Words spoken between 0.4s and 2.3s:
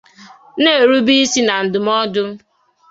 na-erube isi na ndụmọdụ